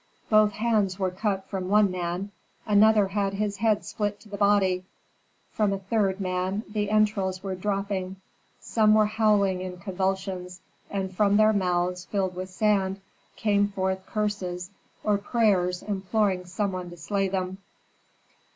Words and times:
Both 0.31 0.53
hands 0.53 0.97
were 0.97 1.11
cut 1.11 1.47
from 1.47 1.69
one 1.69 1.91
man, 1.91 2.31
another 2.65 3.09
had 3.09 3.35
his 3.35 3.57
head 3.57 3.85
split 3.85 4.19
to 4.21 4.29
the 4.29 4.37
body, 4.37 4.83
from 5.51 5.71
a 5.71 5.77
third 5.77 6.19
man, 6.19 6.63
the 6.67 6.89
entrails 6.89 7.43
were 7.43 7.53
dropping. 7.53 8.15
Some 8.59 8.95
were 8.95 9.05
howling 9.05 9.61
in 9.61 9.77
convulsions, 9.77 10.59
and 10.89 11.15
from 11.15 11.37
their 11.37 11.53
mouths, 11.53 12.05
filled 12.05 12.33
with 12.33 12.49
sand, 12.49 12.99
came 13.35 13.67
forth 13.67 14.03
curses, 14.07 14.71
or 15.03 15.19
prayers 15.19 15.83
imploring 15.83 16.45
some 16.45 16.71
one 16.71 16.89
to 16.89 16.97
slay 16.97 17.27
them. 17.27 17.59